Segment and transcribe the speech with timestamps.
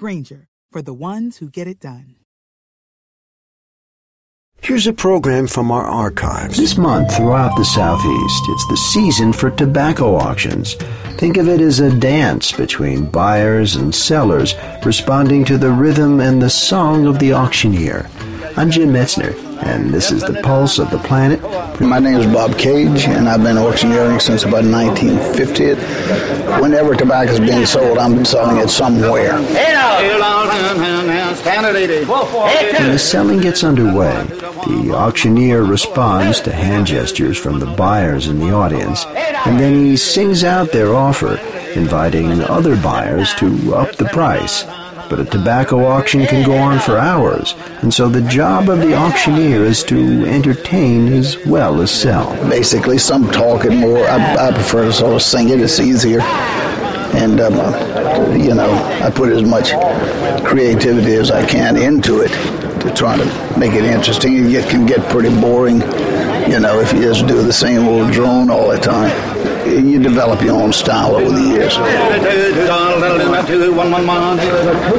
[0.00, 2.16] Grainger, for the ones who get it done.
[4.62, 6.56] Here's a program from our archives.
[6.56, 10.72] This month, throughout the Southeast, it's the season for tobacco auctions.
[11.18, 14.54] Think of it as a dance between buyers and sellers,
[14.86, 18.08] responding to the rhythm and the song of the auctioneer.
[18.56, 21.40] I'm Jim Metzner, and this is the Pulse of the Planet.
[21.80, 25.74] My name is Bob Cage, and I've been auctioneering since about 1950.
[26.60, 29.34] Whenever tobacco is being sold, I'm selling it somewhere.
[32.80, 34.24] When the selling gets underway,
[34.66, 39.96] the auctioneer responds to hand gestures from the buyers in the audience, and then he
[39.96, 41.36] sings out their offer,
[41.74, 44.64] inviting other buyers to up the price.
[45.10, 48.94] But a tobacco auction can go on for hours, and so the job of the
[48.94, 52.32] auctioneer is to entertain as well as sell.
[52.48, 54.06] Basically, some talk and more.
[54.06, 56.20] I, I prefer to sort of sing it, it's easier.
[57.12, 57.54] And, um,
[58.40, 58.70] you know,
[59.02, 59.72] I put as much
[60.44, 62.30] creativity as I can into it
[62.82, 64.54] to try to make it interesting.
[64.54, 65.80] It can get pretty boring,
[66.50, 69.10] you know, if you just do the same old drone all the time.
[69.66, 71.76] You develop your own style over the years.